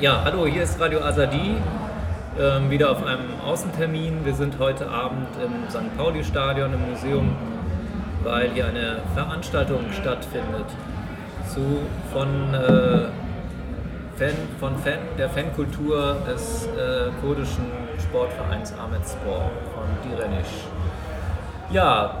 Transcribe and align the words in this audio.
Ja, 0.00 0.22
hallo, 0.24 0.44
hier 0.44 0.64
ist 0.64 0.80
Radio 0.80 1.00
Azadi, 1.02 1.54
ähm, 2.36 2.68
wieder 2.68 2.90
auf 2.90 3.06
einem 3.06 3.40
Außentermin. 3.46 4.24
Wir 4.24 4.34
sind 4.34 4.58
heute 4.58 4.90
Abend 4.90 5.28
im 5.40 5.70
St. 5.70 5.96
Pauli-Stadion 5.96 6.74
im 6.74 6.90
Museum, 6.90 7.36
weil 8.24 8.50
hier 8.50 8.66
eine 8.66 8.96
Veranstaltung 9.14 9.84
stattfindet 9.92 10.66
zu, 11.46 11.78
von, 12.12 12.54
äh, 12.54 13.06
Fan, 14.16 14.34
von 14.58 14.76
Fan, 14.78 14.98
der 15.16 15.30
Fankultur 15.30 16.16
des 16.26 16.66
äh, 16.66 17.10
kurdischen 17.20 17.66
Sportvereins 18.00 18.74
Ahmed 18.76 19.08
Spor 19.08 19.52
von 19.72 20.10
Direnisch. 20.10 20.66
Ja, 21.70 22.18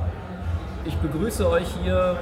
ich 0.84 0.94
begrüße 0.98 1.50
euch 1.50 1.66
hier. 1.82 2.18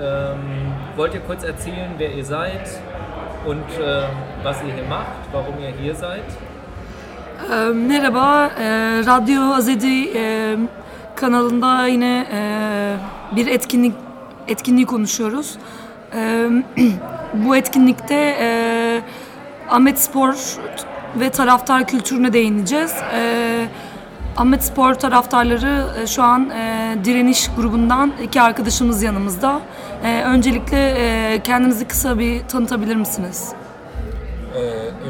Ähm, 0.00 0.72
wollt 0.96 1.12
ihr 1.12 1.20
kurz 1.20 1.44
erzählen, 1.44 1.92
wer 1.98 2.12
ihr 2.14 2.24
seid 2.24 2.66
und 3.46 3.70
äh, 3.78 4.02
was 4.42 4.56
ihr 4.62 4.74
hier 4.74 4.84
macht, 4.84 5.06
warum 5.32 5.58
ihr 5.60 5.72
hier 5.80 5.94
seid? 5.94 6.24
Ee, 7.50 7.72
merhaba, 7.72 8.50
ee, 8.58 9.02
Radyo 9.06 9.54
Azedi 9.54 10.10
ee, 10.14 10.56
kanalında 11.16 11.86
yine 11.86 12.26
ee, 12.32 12.96
bir 13.36 13.46
etkinlik 13.46 13.94
etkinliği 14.48 14.86
konuşuyoruz. 14.86 15.58
Ee, 16.14 16.48
bu 17.34 17.56
etkinlikte 17.56 18.36
ee, 18.40 19.02
Ahmet 19.70 19.98
Spor 19.98 20.34
ve 21.16 21.30
taraftar 21.30 21.86
kültürüne 21.86 22.32
değineceğiz. 22.32 22.94
Ee, 23.14 23.66
Ahmet 24.36 24.64
Spor 24.64 24.94
taraftarları 24.94 25.86
e, 26.02 26.06
şu 26.06 26.22
an 26.22 26.50
e, 26.50 26.96
direniş 27.04 27.50
grubundan 27.56 28.12
iki 28.22 28.42
arkadaşımız 28.42 29.02
yanımızda. 29.02 29.60
E, 30.04 30.22
öncelikle 30.22 30.88
e, 30.88 31.42
kendinizi 31.42 31.88
kısa 31.88 32.18
bir 32.18 32.48
tanıtabilir 32.48 32.96
misiniz? 32.96 33.52
Ee, 34.56 34.60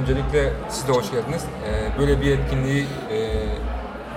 öncelikle 0.01 0.53
siz 0.69 0.89
de 0.89 0.93
hoş 0.93 1.11
geldiniz. 1.11 1.45
Ee, 1.67 1.99
böyle 1.99 2.21
bir 2.21 2.39
etkinliği 2.39 2.87
e, 3.11 3.19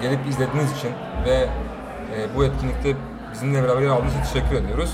gelip 0.02 0.28
izlediğiniz 0.28 0.78
için 0.78 0.92
ve 1.25 1.36
e, 1.36 2.36
bu 2.36 2.45
etkinlikte 2.45 2.94
bizimle 3.34 3.64
beraber 3.64 3.81
yer 3.81 3.89
aldığınız 3.89 4.11
için 4.14 4.34
teşekkür 4.34 4.56
ediyoruz. 4.56 4.92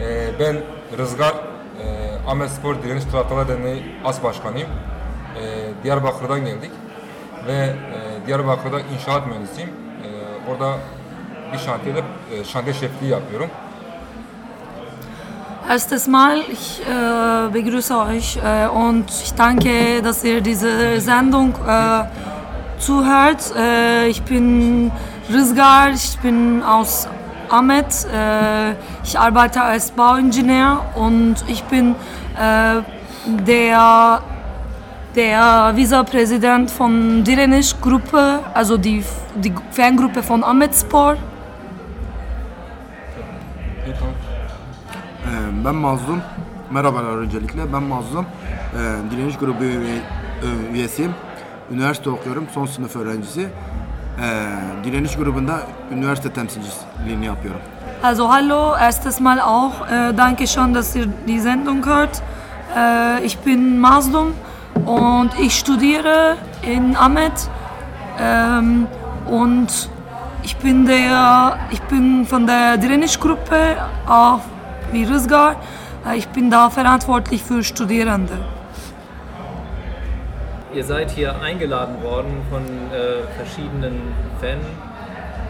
Ee, 0.00 0.28
ben 0.40 0.56
Rızgar, 0.98 1.34
e, 1.34 2.28
Ahmet 2.28 2.50
Spor 2.50 2.82
Direniş 2.82 3.04
Taraftarlar 3.04 3.48
Derneği 3.48 3.82
As 4.04 4.22
Başkanıyım. 4.22 4.68
Ee, 4.68 5.84
Diyarbakır'dan 5.84 6.44
geldik 6.44 6.70
ve 7.46 7.52
e, 7.52 8.26
Diyarbakır'da 8.26 8.80
inşaat 8.80 9.26
mühendisiyim. 9.26 9.70
Ee, 9.70 10.50
orada 10.50 10.78
bir 11.52 11.58
şantiyede 11.58 12.02
e, 12.32 12.44
şantiye 12.44 12.74
şefliği 12.74 13.12
yapıyorum. 13.12 13.50
Erstes 15.68 16.06
Mal, 16.06 16.42
ich 16.52 16.80
äh, 16.82 17.48
begrüße 17.50 17.98
euch 17.98 18.36
äh, 18.36 18.68
und 18.68 19.06
ich 19.10 19.34
danke, 19.34 20.00
dass 20.00 20.22
ihr 20.22 20.40
diese 20.40 21.00
Sendung 21.00 21.54
äh, 21.66 22.04
zuhört. 22.78 23.52
Äh, 23.56 24.06
ich 24.06 24.22
bin 24.22 24.92
Rızgar, 25.28 25.90
ich 25.90 26.16
bin 26.20 26.62
aus 26.62 27.08
Ahmet. 27.48 27.86
Äh, 28.14 28.74
ich 29.02 29.18
arbeite 29.18 29.60
als 29.60 29.90
Bauingenieur 29.90 30.84
und 30.94 31.34
ich 31.48 31.64
bin 31.64 31.96
äh, 32.38 32.82
der, 33.44 34.22
der 35.16 35.72
Vizepräsident 35.74 36.70
von 36.70 37.24
Direniş 37.24 37.80
Gruppe, 37.80 38.38
also 38.54 38.76
die, 38.76 39.04
die 39.34 39.52
Fangruppe 39.72 40.22
von 40.22 40.44
Ahmet 40.44 40.76
Spor. 40.76 41.16
Ben 45.66 45.74
Mazlum. 45.74 46.22
Merhabalar 46.70 47.16
öncelikle. 47.16 47.72
Ben 47.72 47.82
Mazlum. 47.82 48.26
Ee, 48.26 49.10
Direniş 49.10 49.36
grubu 49.36 49.64
üye- 49.64 50.02
üyesiyim. 50.72 51.14
Üniversite 51.70 52.10
okuyorum. 52.10 52.46
Son 52.54 52.66
sınıf 52.66 52.96
öğrencisi. 52.96 53.48
Ee, 54.22 54.46
Direniş 54.84 55.16
grubunda 55.16 55.60
üniversite 55.92 56.32
temsilciliğini 56.32 57.26
yapıyorum. 57.26 57.60
Also 58.04 58.28
hallo, 58.28 58.76
erstes 58.76 59.20
Mal 59.20 59.38
auch. 59.38 59.74
Äh, 59.90 60.16
danke 60.18 60.46
schön, 60.46 60.74
dass 60.74 60.96
ihr 60.96 61.08
die 61.26 61.40
Sendung 61.40 61.86
hört. 61.86 62.22
Äh, 62.76 63.24
ich 63.26 63.38
bin 63.46 63.78
Maslum 63.80 64.34
und 64.86 65.30
ich 65.40 65.52
studiere 65.52 66.36
in 66.66 66.94
Ahmed. 66.94 67.32
Ähm, 68.20 68.86
und 69.30 69.88
ich 70.44 70.56
bin 70.64 70.86
der, 70.86 71.58
ich 71.72 71.80
bin 71.90 72.24
von 72.26 72.46
der 72.46 72.76
Direniş-Gruppe, 72.82 73.76
auch 74.08 74.40
wie 74.92 75.04
Rızgar. 75.04 75.56
Äh, 76.06 76.16
ich 76.16 76.28
bin 76.28 76.50
da 76.50 76.70
verantwortlich 76.70 77.42
für 77.42 77.62
Studierende. 77.62 78.38
Ihr 80.74 80.84
seid 80.84 81.10
hier 81.10 81.40
eingeladen 81.40 82.02
worden 82.02 82.42
von 82.50 82.62
äh, 82.62 83.22
verschiedenen 83.36 84.14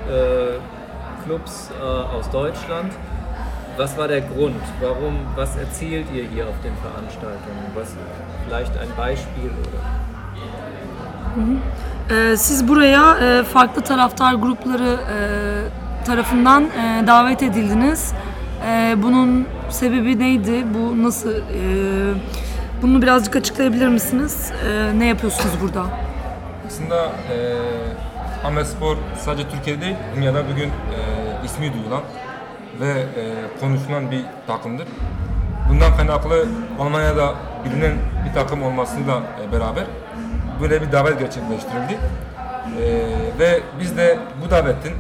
Fanclubs 0.07 1.71
äh, 1.71 1.83
äh, 1.83 2.17
aus 2.17 2.31
Deutschland. 2.31 2.93
Was 3.77 3.99
war 3.99 4.09
der 4.09 4.21
Grund? 4.21 4.63
Warum, 4.81 5.15
was 5.35 5.57
erzählt 5.57 6.07
ihr 6.15 6.25
hier 6.25 6.47
auf 6.49 6.55
den 6.63 6.75
Veranstaltungen? 6.77 7.67
Was, 7.75 7.95
vielleicht 8.47 8.77
ein 8.79 8.89
Beispiel 8.97 9.51
oder? 9.51 9.83
Ee, 12.11 12.37
siz 12.37 12.69
buraya 12.69 13.17
e, 13.19 13.45
farklı 13.45 13.83
taraftar 13.83 14.35
grupları 14.35 14.97
e, 15.13 16.05
tarafından 16.05 16.65
e, 16.65 17.07
davet 17.07 17.43
edildiniz. 17.43 18.13
E, 18.65 18.95
bunun 19.03 19.47
sebebi 19.71 20.19
neydi? 20.19 20.65
Bu 20.75 21.03
nasıl? 21.03 21.31
e, 21.31 21.41
bunu 22.83 23.03
birazcık 23.03 23.37
açıklayabilir 23.37 23.89
misiniz? 23.89 24.53
E, 24.69 24.99
ne 24.99 25.07
yapıyorsunuz 25.07 25.55
burada? 25.63 25.85
Aslında 26.67 27.05
e, 27.07 27.37
Ahmet 28.47 28.67
Spor 28.67 28.97
sadece 29.19 29.49
Türkiye'de 29.49 29.81
değil, 29.81 29.97
dünyada 30.17 30.43
bugün 30.53 30.69
e, 30.69 30.71
ismi 31.45 31.73
duyulan 31.73 32.03
ve 32.81 32.91
e, 32.91 33.33
konuşulan 33.61 34.11
bir 34.11 34.25
takımdır. 34.47 34.87
Bundan 35.71 35.97
kaynaklı 35.97 36.47
Almanya'da 36.81 37.35
bilinen 37.65 37.93
bir 38.29 38.35
takım 38.35 38.63
olmasıyla 38.63 39.23
e, 39.49 39.53
beraber 39.53 39.85
böyle 40.61 40.83
bir 40.83 40.93
davet 40.93 41.19
gerçekleştirildi. 41.19 41.99
E, 42.83 42.85
ve 43.39 43.61
biz 43.81 43.97
de 43.97 44.19
bu 44.45 44.51
davetin 44.51 44.93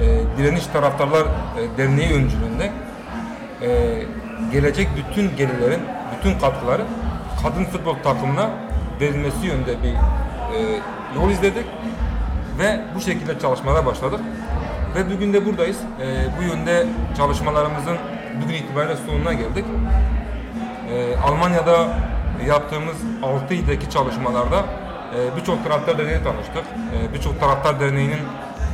e, 0.00 0.38
Direniş 0.38 0.66
Taraftarlar 0.66 1.22
e, 1.22 1.78
Derneği 1.78 2.12
öncülüğünde 2.12 2.72
e, 3.62 4.02
gelecek 4.52 4.88
bütün 4.96 5.36
gelirlerin, 5.36 5.80
bütün 6.16 6.38
katkıları 6.38 6.82
kadın 7.42 7.64
futbol 7.64 7.94
takımına 7.94 8.50
verilmesi 9.00 9.46
yönünde 9.46 9.82
bir 9.82 9.94
e, 10.58 10.80
yol 11.16 11.30
izledik 11.30 11.66
ve 12.58 12.80
bu 12.94 13.00
şekilde 13.00 13.38
çalışmalara 13.38 13.86
başladık. 13.86 14.20
Ve 14.94 15.14
bugün 15.14 15.32
de 15.32 15.46
buradayız. 15.46 15.78
E, 16.00 16.06
bu 16.38 16.42
yönde 16.42 16.86
çalışmalarımızın 17.16 17.96
bugün 18.42 18.54
itibariyle 18.54 18.96
sonuna 18.96 19.32
geldik. 19.32 19.64
E, 20.90 21.16
Almanya'da 21.16 21.88
yaptığımız 22.46 22.96
6 23.22 23.54
ildeki 23.54 23.90
çalışmalarda 23.90 24.64
e, 25.16 25.36
birçok 25.36 25.64
taraftar 25.64 25.98
derneği 25.98 26.22
tanıştık. 26.24 26.64
E, 26.94 27.14
birçok 27.14 27.40
taraftar 27.40 27.80
derneğinin 27.80 28.20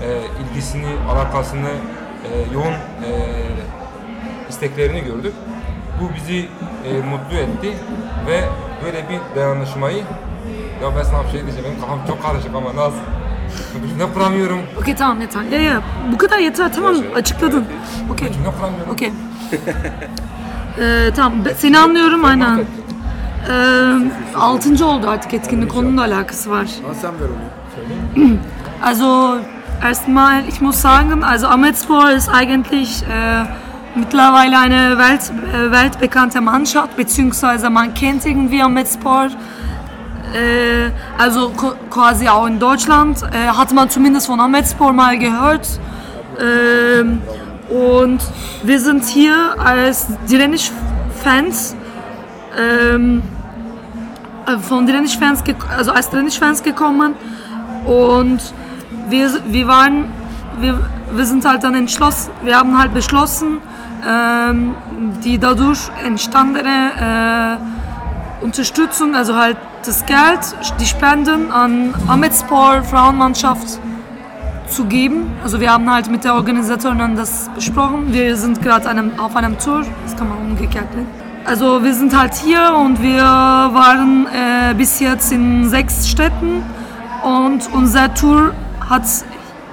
e, 0.02 0.08
ilgisini, 0.42 0.96
alakasını, 1.12 1.68
e, 1.68 2.54
yoğun 2.54 2.72
e, 2.72 3.10
isteklerini 4.48 5.04
gördük. 5.04 5.34
Bu 6.00 6.14
bizi 6.14 6.48
e, 6.84 6.92
mutlu 6.92 7.36
etti 7.36 7.76
ve 8.26 8.40
böyle 8.84 9.04
bir 9.08 9.36
dayanışmayı 9.36 10.02
ya 10.82 10.96
ben 10.98 11.02
sana 11.02 11.24
bir 11.24 11.30
şey 11.30 11.40
diyeceğim 11.42 11.64
benim 11.68 11.80
kafam 11.80 11.98
çok 12.06 12.22
karışık 12.22 12.54
ama 12.54 12.76
nasıl 12.76 12.98
cümle 13.88 14.12
kuramıyorum. 14.14 14.58
Okey 14.80 14.94
tamam 14.94 15.20
yeter. 15.20 15.42
Ya 15.42 15.62
ya 15.62 15.82
bu 16.12 16.18
kadar 16.18 16.38
yeter 16.38 16.72
tamam 16.74 16.94
açıkladın. 17.14 17.64
Okey. 18.12 18.32
Cümle 18.32 18.48
kuramıyorum. 18.58 18.92
Okey. 18.92 19.12
Ee, 20.78 21.10
tamam 21.16 21.38
seni 21.56 21.78
anlıyorum 21.78 22.24
aynen. 22.24 22.58
Ee, 22.58 23.54
altıncı 24.36 24.86
oldu 24.86 25.08
artık 25.08 25.34
etkinlik 25.34 25.76
onunla 25.76 26.00
alakası 26.02 26.50
var. 26.50 26.66
Ha, 26.86 26.94
sen 27.00 27.12
ver 27.20 27.26
onu. 27.26 28.30
Also 28.82 29.38
erstmal, 29.82 30.48
ich 30.48 30.60
muss 30.60 30.80
sagen, 30.80 31.24
also 31.24 31.46
Ahmetspor 31.46 32.10
ist 32.10 32.28
eigentlich 32.28 33.02
äh, 33.02 33.44
mittlerweile 33.94 34.58
eine 34.58 34.98
Welt, 34.98 35.32
äh, 35.52 35.70
weltbekannte 35.70 36.40
Mannschaft, 36.40 36.96
beziehungsweise 36.96 37.70
man 37.70 37.94
kennt 37.94 38.24
irgendwie 38.26 38.62
Ahmetspor. 38.62 39.28
Äh, 40.34 40.90
also 41.18 41.50
quasi 41.90 42.28
auch 42.28 42.46
in 42.46 42.58
Deutschland 42.58 43.22
äh, 43.22 43.48
hat 43.48 43.72
man 43.72 43.90
zumindest 43.90 44.26
von 44.26 44.40
Ahmetspor 44.40 44.92
mal 44.92 45.18
gehört. 45.18 45.68
Ähm, 46.38 47.22
und 47.68 48.20
wir 48.62 48.80
sind 48.80 49.04
hier 49.04 49.54
als 49.58 50.06
Direnisch-Fans 50.28 51.76
ähm, 52.58 53.22
äh, 54.46 54.58
von 54.58 54.86
Direnisch-Fans, 54.86 55.42
also 55.76 55.92
als 55.92 56.10
Direnisch-Fans 56.10 56.62
gekommen 56.62 57.14
und 57.84 58.40
wir, 59.10 59.30
wir 59.46 59.66
waren, 59.66 60.04
wir, 60.60 60.78
wir 61.12 61.26
sind 61.26 61.44
halt 61.44 61.64
dann 61.64 61.74
entschlossen, 61.74 62.30
wir 62.42 62.56
haben 62.56 62.78
halt 62.78 62.94
beschlossen, 62.94 63.58
ähm, 64.08 64.74
die 65.24 65.38
dadurch 65.38 65.90
entstandene 66.04 67.58
Unterstützung, 68.40 69.14
also 69.14 69.36
halt 69.36 69.58
das 69.84 70.04
Geld, 70.06 70.40
die 70.80 70.86
Spenden 70.86 71.50
an 71.50 71.94
Ahmedspor 72.08 72.82
Frauenmannschaft 72.82 73.78
zu 74.66 74.84
geben. 74.84 75.32
Also 75.42 75.60
wir 75.60 75.72
haben 75.72 75.90
halt 75.90 76.10
mit 76.10 76.24
der 76.24 76.34
Organisatorin 76.34 77.16
das 77.16 77.50
besprochen. 77.54 78.12
Wir 78.12 78.36
sind 78.36 78.62
gerade 78.62 78.88
einem, 78.88 79.18
auf 79.18 79.34
einem 79.36 79.58
Tour, 79.58 79.84
das 80.04 80.16
kann 80.16 80.28
man 80.28 80.38
umgekehrt 80.38 80.94
nennen. 80.94 81.08
Also 81.44 81.82
wir 81.82 81.94
sind 81.94 82.16
halt 82.16 82.34
hier 82.34 82.74
und 82.78 83.02
wir 83.02 83.22
waren 83.22 84.26
äh, 84.26 84.74
bis 84.74 85.00
jetzt 85.00 85.32
in 85.32 85.68
sechs 85.68 86.08
Städten 86.08 86.62
und 87.22 87.72
unser 87.72 88.12
Tour 88.14 88.52
hat 88.90 89.02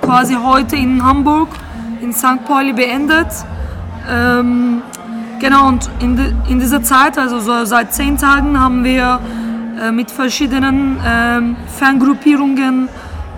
quasi 0.01 0.35
heute 0.35 0.75
in 0.75 1.03
Hamburg, 1.03 1.49
in 2.01 2.13
St. 2.13 2.45
Pauli 2.45 2.71
beendet. 2.71 3.27
Ähm, 4.09 4.83
genau, 5.39 5.67
und 5.67 5.89
in, 5.99 6.15
de, 6.15 6.33
in 6.47 6.59
dieser 6.59 6.83
Zeit, 6.83 7.17
also 7.17 7.39
so 7.39 7.65
seit 7.65 7.93
zehn 7.93 8.17
Tagen, 8.17 8.57
haben 8.59 8.83
wir 8.83 9.19
äh, 9.81 9.91
mit 9.91 10.11
verschiedenen 10.11 10.99
äh, 10.99 11.41
Fangruppierungen 11.67 12.89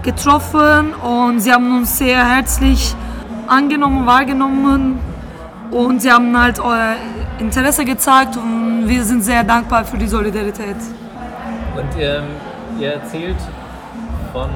getroffen 0.04 0.94
und 0.94 1.40
sie 1.40 1.52
haben 1.52 1.78
uns 1.78 1.98
sehr 1.98 2.24
herzlich 2.24 2.96
angenommen, 3.48 4.06
wahrgenommen 4.06 5.00
und 5.72 6.02
sie 6.02 6.12
haben 6.12 6.38
halt 6.38 6.60
äh, 6.60 7.42
Interesse 7.42 7.86
gezeigt 7.86 8.38
und 8.38 8.88
wir 8.88 9.04
sind 9.04 9.24
sehr 9.24 9.44
dankbar 9.44 9.86
für 9.86 9.98
die 9.98 10.08
Solidarität. 10.08 10.78
Und 11.76 12.00
ähm, 12.00 12.26
ihr 12.80 12.94
erzählt 12.94 13.38
von 14.34 14.50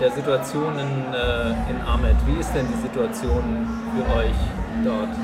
der 0.00 0.10
Situation 0.10 0.72
in, 0.78 1.14
äh, 1.14 1.70
in 1.70 1.80
Ahmed. 1.86 2.16
Wie 2.26 2.40
ist 2.40 2.54
denn 2.54 2.66
die 2.66 2.80
Situation 2.80 3.42
für 3.94 4.16
euch 4.18 4.40
dort? 4.84 5.14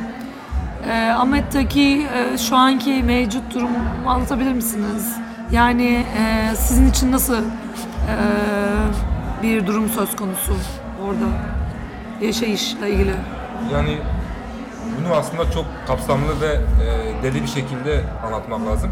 Ee, 0.89 1.11
Ahmet'teki 1.11 2.07
e, 2.15 2.39
şu 2.39 2.57
anki 2.57 3.03
mevcut 3.03 3.55
durumu 3.55 3.79
anlatabilir 4.07 4.53
misiniz? 4.53 5.17
Yani 5.53 6.05
e, 6.19 6.57
sizin 6.57 6.91
için 6.91 7.13
nasıl 7.13 7.37
e, 7.37 7.43
bir 9.43 9.67
durum 9.67 9.89
söz 9.89 10.17
konusu 10.17 10.53
orada 11.05 11.31
yaşayışla 12.21 12.87
ilgili? 12.87 13.15
Yani 13.73 13.99
bunu 15.01 15.15
aslında 15.15 15.51
çok 15.51 15.65
kapsamlı 15.87 16.41
ve 16.41 16.53
e, 16.85 17.23
deli 17.23 17.43
bir 17.43 17.49
şekilde 17.49 18.05
anlatmak 18.27 18.67
lazım. 18.67 18.91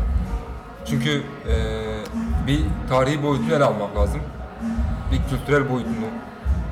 Çünkü 0.86 1.22
e, 1.48 1.54
bir 2.46 2.60
tarihi 2.88 3.22
boyutunu 3.22 3.54
ele 3.54 3.64
almak 3.64 3.96
lazım. 3.96 4.20
Bir 5.14 5.31
kültürel 5.31 5.70
boyutunu, 5.70 6.06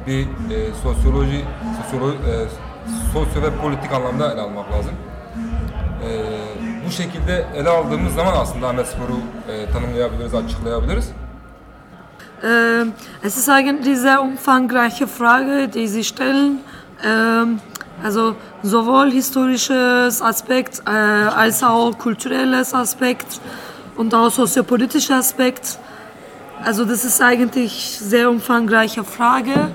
bir 0.07 0.21
e, 0.21 0.75
sosyoloji, 0.83 1.45
sosyolo, 1.83 2.11
e, 2.11 2.15
sosyo 3.13 3.43
ve 3.43 3.57
politik 3.63 3.93
anlamda 3.93 4.33
ele 4.33 4.41
almak 4.41 4.73
lazım. 4.73 4.93
E, 6.05 6.09
bu 6.87 6.91
şekilde 6.91 7.47
ele 7.57 7.69
aldığımız 7.69 8.15
zaman 8.15 8.33
aslında 8.37 8.69
Ahmet 8.69 8.87
Spor'u 8.87 9.19
e, 9.53 9.71
tanımlayabiliriz, 9.71 10.35
açıklayabiliriz. 10.35 11.13
Äh, 12.43 12.87
es 13.23 13.37
ist 13.37 13.49
eigentlich 13.49 13.99
sehr 13.99 14.21
umfangreiche 14.21 15.07
Frage, 15.07 15.69
die 15.69 15.87
Sie 15.89 16.05
stellen. 16.05 16.59
Ähm, 17.05 17.61
also 18.05 18.35
sowohl 18.65 19.11
historisches 19.13 20.21
Aspekt 20.21 20.83
äh, 20.87 20.91
als 20.91 21.63
auch 21.63 21.97
kulturelles 21.99 22.75
Aspekt 22.75 23.41
und 23.97 24.15
auch 24.15 24.31
soziopolitischer 24.31 25.17
Aspekt. 25.19 25.79
Also 26.65 26.85
das 26.85 27.05
ist 27.05 27.21
eigentlich 27.21 27.99
sehr 27.99 28.31
umfangreiche 28.31 29.03
Frage, 29.03 29.71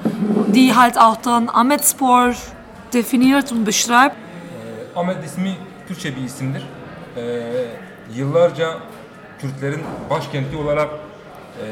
die 0.48 0.74
halt 0.74 0.98
auch 0.98 1.18
dann 1.18 1.50
Ahmetspor 1.50 2.34
definiert 2.94 3.52
und 3.52 3.66
beschreibt. 3.66 4.16
Ahmet 4.96 5.24
ismi 5.26 5.58
Kürtçe 5.88 6.16
bir 6.16 6.24
isimdir. 6.24 6.64
Ee, 7.18 7.66
yıllarca 8.14 8.78
Kürtlerin 9.42 9.82
başkenti 10.10 10.58
olarak 10.58 10.90
e, 10.90 11.68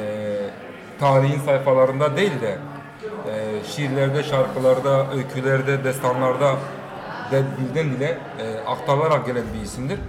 tarihin 0.99 1.39
sayfalarında 1.39 2.17
değil 2.17 2.41
de 2.41 2.57
e, 3.29 3.63
şiirlerde, 3.75 4.23
şarkılarda, 4.23 5.05
öykülerde, 5.15 5.83
destanlarda 5.83 6.55
de 7.31 7.43
dilden 7.57 7.91
dile 7.91 8.17
e, 8.39 8.59
aktarılarak 8.67 9.25
gelen 9.25 9.43
bir 9.53 9.61
isimdir. 9.61 9.99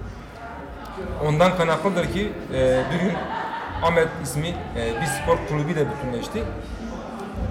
Ondan 1.26 1.56
kaynaklıdır 1.56 2.12
ki 2.12 2.32
e, 2.54 2.82
bir 2.92 3.00
gün 3.00 3.12
Ahmet 3.82 4.08
ismi 4.22 4.48
e, 4.48 5.00
bir 5.00 5.06
spor 5.06 5.36
kulübüyle 5.48 5.86
bütünleşti 5.90 6.42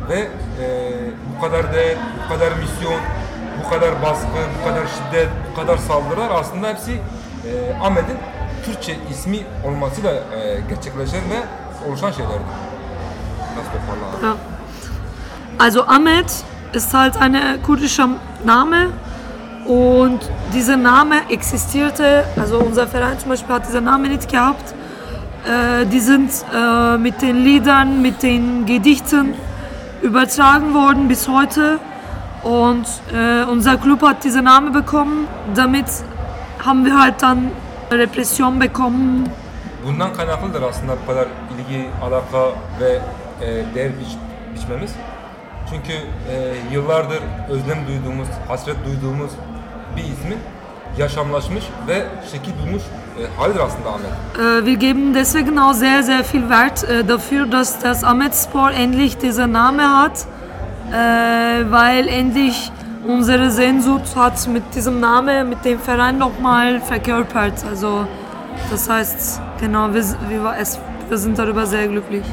ve 0.09 0.19
e, 0.19 0.27
bu 1.35 1.41
kadar 1.41 1.73
değer, 1.73 1.97
bu 2.25 2.33
kadar 2.33 2.51
misyon, 2.51 2.99
bu 3.65 3.69
kadar 3.69 4.01
baskı, 4.01 4.27
bu 4.61 4.69
kadar 4.69 4.87
şiddet, 4.87 5.29
bu 5.51 5.55
kadar 5.55 5.77
saldırılar 5.77 6.31
aslında 6.31 6.67
hepsi 6.67 6.91
e, 6.91 6.99
Ahmet'in 7.81 8.17
Türkçe 8.65 8.95
ismi 9.09 9.39
olmasıyla 9.65 10.13
e, 10.13 10.59
gerçekleşen 10.69 11.21
ve 11.29 11.39
oluşan 11.89 12.11
şeylerdi. 12.11 12.43
Nasıl. 13.57 14.37
Also 15.59 15.83
Ahmed 15.87 16.29
ist 16.73 16.93
halt 16.93 17.15
ein 17.21 17.61
kurdischer 17.65 18.09
Name 18.45 18.89
und 19.65 20.19
dieser 20.53 20.77
Name 20.77 21.23
existierte, 21.29 22.25
also 22.39 22.59
unser 22.59 22.87
Verein 22.87 23.17
zum 23.19 23.29
Beispiel 23.29 23.55
hat 23.55 23.67
diesen 23.67 23.85
Namen 23.85 24.11
nicht 24.11 24.29
gehabt. 24.29 24.74
Äh, 25.45 25.85
die 25.85 25.99
sind 25.99 26.31
äh, 26.53 26.97
mit 26.97 27.21
den 27.21 27.43
Liedern, 27.43 28.01
mit 28.01 28.23
den 28.23 28.65
Gedichten 28.65 29.35
übertragen 30.01 30.73
worden 30.73 31.07
bis 31.07 31.27
heute 31.27 31.79
und 32.43 32.85
äh, 33.13 33.43
unser 33.43 33.77
Club 33.77 34.01
hat 34.01 34.23
diesen 34.23 34.45
Namen 34.45 34.73
bekommen. 34.73 35.27
Damit 35.55 35.85
haben 36.65 36.83
wir 36.83 36.99
halt 36.99 37.21
dann 37.21 37.51
Repression 37.91 38.57
bekommen 38.59 39.29
Bundan 39.85 40.13
kaynaklıdır 40.13 40.61
aslında 40.61 40.93
bu 41.03 41.11
kadar 41.11 41.27
ilgi, 41.55 41.89
alaka 42.01 42.55
ve 42.79 42.99
e, 43.41 43.75
değer 43.75 43.91
biç, 43.99 44.17
biçmemiz. 44.55 44.95
Çünkü 45.69 45.93
e, 45.93 46.53
yıllardır 46.71 47.21
özlem 47.49 47.87
duyduğumuz, 47.87 48.27
hasret 48.47 48.75
duyduğumuz 48.85 49.31
bir 49.95 50.03
ismin 50.03 50.37
yaşamlaşmış 50.97 51.63
ve 51.87 52.05
şekil 52.31 52.51
bulmuş 52.59 52.83
e, 52.83 53.41
halidir 53.41 53.59
aslında 53.59 53.89
Ahmet. 53.89 54.11
Äh, 54.37 54.65
wir 54.65 54.79
geben 54.79 55.13
deswegen 55.13 55.57
auch 55.57 55.73
sehr, 55.73 56.03
sehr 56.03 56.23
viel 56.23 56.41
Wert 56.49 56.83
äh, 56.83 57.07
dafür, 57.07 57.51
dass 57.51 57.83
das 57.83 58.03
Ahmedspor 58.03 58.71
endlich 58.71 59.17
diesen 59.17 59.51
Namen 59.51 59.89
hat, 60.01 60.25
äh, 60.91 60.95
weil 61.71 62.07
endlich 62.07 62.71
unsere 63.07 63.51
Sehnsucht 63.51 64.15
hat 64.15 64.47
mit 64.47 64.63
diesem 64.75 64.99
Namen, 64.99 65.49
mit 65.49 65.65
dem 65.65 65.79
Verein 65.79 66.17
nochmal 66.17 66.81
verkörpert. 66.81 67.65
Also 67.69 68.07
das 68.71 68.89
heißt, 68.89 69.41
genau, 69.59 69.93
wir, 69.93 70.03
wir, 70.29 70.53
es, 70.59 70.79
wir 71.09 71.17
sind 71.17 71.37
darüber 71.37 71.65
sehr 71.65 71.87
glücklich. 71.87 72.25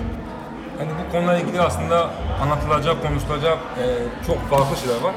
Hani 0.79 0.91
bu 0.91 1.13
konuyla 1.13 1.39
ilgili 1.39 1.61
aslında 1.61 2.11
anlatılacak, 2.43 3.03
konuşulacak 3.03 3.59
e, 3.79 3.85
çok 4.27 4.51
farklı 4.51 4.77
şeyler 4.77 5.01
var. 5.03 5.15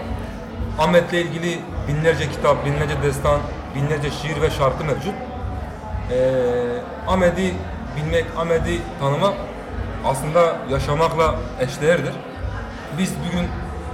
Ahmet'le 0.80 1.14
ilgili 1.14 1.60
binlerce 1.88 2.30
kitap, 2.32 2.66
binlerce 2.66 3.02
destan, 3.04 3.40
binlerce 3.76 4.12
şiir 4.12 4.42
ve 4.42 4.50
şarkı 4.50 4.84
mevcut. 4.84 5.14
E, 6.12 6.18
Ahmet'i 7.08 7.54
bilmek, 7.96 8.26
Ahmet'i 8.38 8.82
tanımak 9.00 9.34
aslında 10.06 10.56
yaşamakla 10.70 11.36
eşdeğerdir. 11.60 12.14
Biz 12.98 13.14
bugün 13.28 13.48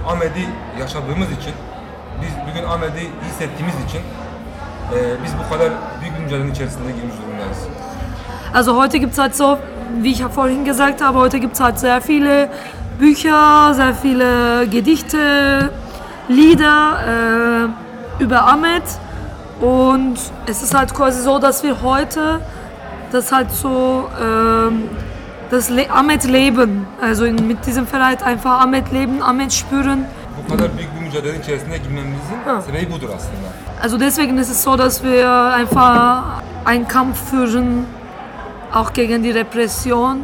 Ahmet'i 0.06 0.48
yaşadığımız 0.80 1.30
için, 1.30 1.52
biz 2.22 2.30
bugün 2.50 2.68
Ahmet'i 2.68 3.10
hissettiğimiz 3.26 3.74
için 3.88 4.00
e, 4.94 5.24
biz 5.24 5.32
bu 5.44 5.54
kadar 5.54 5.72
büyük 6.00 6.18
bir 6.18 6.24
mücadelenin 6.24 6.52
içerisinde 6.52 6.92
girmiş 6.92 7.14
durumdayız. 7.26 7.58
Also 8.54 8.76
heute 8.76 8.98
gibt 8.98 9.12
es 9.12 9.18
halt 9.18 9.34
so, 9.34 9.58
wie 10.02 10.10
ich 10.10 10.20
ja 10.20 10.28
vorhin 10.36 10.64
gesagt 10.64 11.00
habe, 11.00 11.18
heute 11.18 11.38
gibt 11.38 11.54
es 11.54 11.60
halt 11.60 11.78
sehr 11.78 12.08
viele 12.08 12.50
Bücher, 13.00 13.74
sehr 13.74 13.94
viele 14.04 14.66
Gedichte, 14.66 15.70
Lieder 16.32 17.68
äh, 18.18 18.22
über 18.22 18.38
Ahmed. 18.52 18.82
Und 19.60 20.18
es 20.46 20.62
ist 20.62 20.74
halt 20.74 20.92
quasi 20.94 21.22
so, 21.22 21.38
dass 21.38 21.62
wir 21.62 21.74
heute 21.82 22.40
das 23.12 23.30
halt 23.30 23.50
so 23.52 24.08
ähm, 24.20 24.88
das 25.50 25.68
Le 25.68 25.84
Ahmed 25.90 26.24
leben. 26.24 26.86
Also 27.00 27.24
in, 27.24 27.36
mit 27.46 27.64
diesem 27.66 27.86
Verein 27.86 28.20
einfach 28.22 28.60
Ahmed 28.62 28.90
leben, 28.92 29.22
Ahmed 29.22 29.52
spüren. 29.52 30.06
Bu 30.48 30.56
kadar 30.56 30.68
büyük 30.76 30.90
bir 30.96 31.00
mücadelenin 31.06 31.40
içerisinde 31.40 31.78
girmemizin 31.78 32.38
Ha. 32.46 32.60
sebebi 32.60 32.90
budur 32.92 33.08
aslında. 33.16 33.48
Also 33.82 34.00
deswegen 34.00 34.38
ist 34.38 34.50
es 34.50 34.62
so, 34.62 34.76
dass 34.78 35.02
wir 35.04 35.28
einfach 35.60 36.22
einen 36.64 36.88
Kampf 36.88 37.30
führen, 37.30 37.86
auch 38.72 38.92
gegen 38.92 39.22
die 39.22 39.30
Repression, 39.30 40.20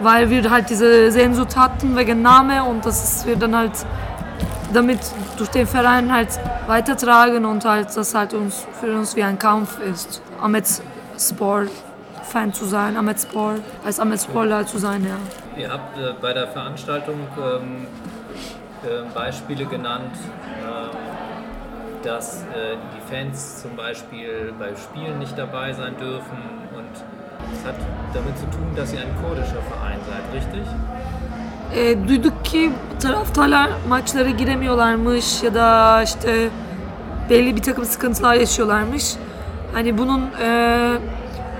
weil 0.00 0.30
wir 0.30 0.50
halt 0.50 0.70
diese 0.70 1.10
Sehnsucht 1.12 1.56
hatten 1.56 1.96
wegen 1.96 2.22
Name 2.22 2.64
und 2.64 2.84
das 2.86 3.04
ist, 3.04 3.26
wir 3.26 3.36
dann 3.36 3.54
halt 3.56 3.72
damit 4.72 5.00
durch 5.36 5.50
den 5.50 5.66
Verein 5.66 6.12
halt 6.12 6.28
weitertragen 6.66 7.44
und 7.44 7.64
halt 7.64 7.96
das 7.96 8.14
halt 8.14 8.34
uns 8.34 8.66
für 8.80 8.94
uns 8.94 9.16
wie 9.16 9.22
ein 9.22 9.38
Kampf 9.38 9.78
ist, 9.80 10.22
Ahmed 10.40 10.64
Sport 11.18 11.70
Fan 12.22 12.52
zu 12.52 12.64
sein, 12.64 12.96
Ahmed 12.96 13.20
Sport, 13.20 13.60
als 13.84 14.00
Ahmed 14.00 14.20
Sportler 14.20 14.66
zu 14.66 14.78
sein, 14.78 15.04
ja. 15.04 15.16
Ihr 15.60 15.70
habt 15.70 15.98
äh, 15.98 16.14
bei 16.20 16.32
der 16.32 16.48
Veranstaltung 16.48 17.20
ähm, 17.36 17.86
äh, 18.82 19.02
Beispiele 19.14 19.66
genannt, 19.66 20.16
ähm, 20.64 20.96
dass 22.02 22.42
äh, 22.44 22.76
die 22.96 23.12
Fans 23.12 23.60
zum 23.60 23.76
Beispiel 23.76 24.54
bei 24.58 24.74
Spielen 24.74 25.18
nicht 25.18 25.36
dabei 25.36 25.72
sein 25.72 25.94
dürfen 25.98 26.38
und 26.74 27.66
hat 27.66 27.76
damit 28.14 28.38
zu 28.38 28.46
tun, 28.46 28.72
dass 28.74 28.92
ihr 28.94 29.00
ein 29.00 29.14
kurdischer 29.22 29.60
Verein 29.62 29.98
seid, 30.08 30.34
richtig? 30.34 30.66
E, 31.76 32.08
duyduk 32.08 32.44
ki 32.44 32.72
taraftarlar 33.00 33.70
maçlara 33.88 34.30
giremiyorlarmış 34.30 35.42
ya 35.42 35.54
da 35.54 36.02
işte 36.02 36.48
belli 37.30 37.56
bir 37.56 37.62
takım 37.62 37.84
sıkıntılar 37.84 38.34
yaşıyorlarmış. 38.34 39.14
Hani 39.72 39.98
bunun 39.98 40.30
e, 40.42 40.98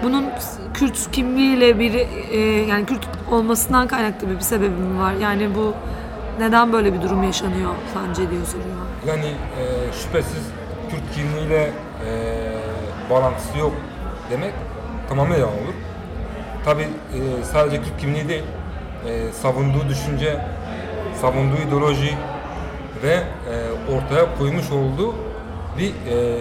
bunun 0.02 0.24
Kürt 0.74 1.10
kimliğiyle 1.12 1.78
bir 1.78 1.94
e, 2.30 2.38
yani 2.40 2.86
Kürt 2.86 3.08
olmasından 3.30 3.88
kaynaklı 3.88 4.30
bir, 4.30 4.34
bir 4.34 4.40
sebebi 4.40 4.68
mi 4.80 5.00
var? 5.00 5.12
Yani 5.12 5.54
bu 5.54 5.74
neden 6.38 6.72
böyle 6.72 6.92
bir 6.94 7.02
durum 7.02 7.22
yaşanıyor 7.22 7.70
sence 7.94 8.30
diyor 8.30 8.46
soruyor. 8.46 8.76
Yani 9.06 9.26
e, 9.26 9.92
şüphesiz 10.02 10.42
Kürt 10.90 11.14
kimliğiyle 11.14 11.70
e, 12.06 12.52
bağlantısı 13.10 13.58
yok 13.58 13.72
demek 14.30 14.52
tamamen 15.08 15.38
yalan 15.38 15.52
olur. 15.52 15.74
Tabi 16.64 16.88
sadece 17.52 17.76
Kürt 17.76 17.98
kimliği 18.00 18.28
değil, 18.28 18.42
e, 19.08 19.32
savunduğu 19.32 19.88
düşünce, 19.88 20.40
savunduğu 21.20 21.56
ideoloji 21.68 22.14
ve 23.02 23.12
e, 23.12 23.22
ortaya 23.94 24.38
koymuş 24.38 24.70
olduğu 24.70 25.14
bir 25.78 25.88
e, 25.88 26.38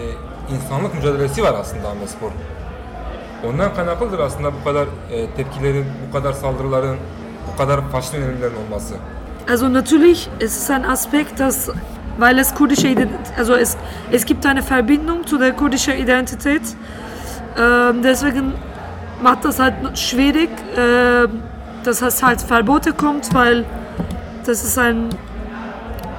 insanlık 0.56 0.96
mücadelesi 0.96 1.44
var 1.44 1.54
aslında 1.60 1.88
Ahmet. 1.88 2.10
Ondan 3.50 3.74
kaynaklıdır 3.74 4.20
aslında 4.20 4.54
bu 4.54 4.64
kadar 4.64 4.88
e, 5.12 5.30
tepkilerin, 5.30 5.86
bu 6.08 6.14
kadar 6.14 6.34
saldırıların, 6.34 6.98
bu 7.54 7.58
kadar 7.58 7.82
faşist 7.92 8.14
yönelimlerin 8.14 8.56
olması. 8.66 8.96
Also 9.50 9.74
natürlich 9.74 10.30
es 10.40 10.58
ist 10.58 10.70
ein 10.72 10.84
Aspekt, 10.84 11.40
dass 11.40 11.70
weil 12.20 12.38
es 12.38 12.54
kurdische 12.54 13.08
also 13.38 13.56
es, 13.56 13.78
es 14.12 14.26
gibt 14.26 14.46
eine 14.46 14.62
Verbindung 14.62 15.26
zu 15.26 15.38
der 15.38 15.54
kurdischen 15.54 15.98
Identität. 15.98 16.62
Ähm, 17.58 18.04
deswegen 18.04 18.54
macht 19.22 19.44
das 19.44 19.60
halt 19.60 19.74
schwierig, 19.98 20.50
äh, 20.78 21.28
dass 21.84 22.02
es 22.02 22.24
halt 22.24 22.42
Verbote 22.42 22.94
kommt, 22.94 23.34
weil 23.34 23.66
das 24.46 24.64
ist 24.64 24.78
ein 24.78 25.10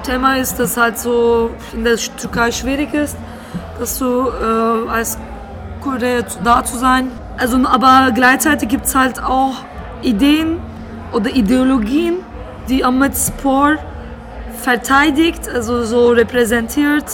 Thema 0.03 0.37
ist, 0.37 0.59
das 0.59 0.75
halt 0.75 0.97
so 0.99 1.51
in 1.73 1.83
der 1.83 1.95
Türkei 1.95 2.51
schwierig 2.51 2.93
ist, 2.93 3.15
dass 3.79 3.99
du 3.99 4.27
äh, 4.27 4.89
als 4.89 5.17
Kurde 5.81 6.25
da 6.43 6.63
zu 6.63 6.77
sein. 6.77 7.11
Also, 7.37 7.57
aber 7.65 8.11
gleichzeitig 8.13 8.69
gibt 8.69 8.85
es 8.85 8.95
halt 8.95 9.23
auch 9.23 9.55
Ideen 10.01 10.59
oder 11.13 11.29
Ideologien, 11.29 12.17
die 12.69 12.83
Ahmed 12.83 13.15
Spor 13.15 13.75
verteidigt, 14.61 15.49
also 15.49 15.83
so 15.83 16.09
repräsentiert, 16.09 17.05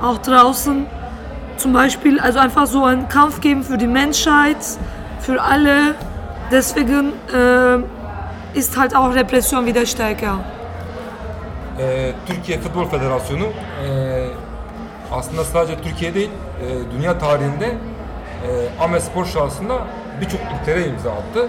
auch 0.00 0.18
draußen. 0.18 0.86
Zum 1.56 1.72
Beispiel, 1.72 2.18
also 2.18 2.38
einfach 2.38 2.66
so 2.66 2.84
einen 2.84 3.08
Kampf 3.08 3.40
geben 3.40 3.62
für 3.62 3.76
die 3.76 3.86
Menschheit, 3.86 4.56
für 5.20 5.42
alle. 5.42 5.94
Deswegen 6.50 7.12
äh, 7.32 8.58
ist 8.58 8.76
halt 8.76 8.94
auch 8.96 9.14
Repression 9.14 9.66
wieder 9.66 9.86
stärker. 9.86 10.38
e, 11.78 12.12
Türkiye 12.26 12.58
Futbol 12.60 12.86
Federasyonu 12.88 13.44
e, 13.44 14.26
aslında 15.12 15.44
sadece 15.44 15.80
Türkiye 15.82 16.14
değil, 16.14 16.30
e, 16.62 16.92
dünya 16.98 17.18
tarihinde 17.18 17.66
e, 17.66 18.82
Ahmet 18.84 19.02
Spor 19.02 19.24
şahsında 19.24 19.78
birçok 20.20 20.40
ilklere 20.60 20.86
imza 20.86 21.10
attı. 21.10 21.48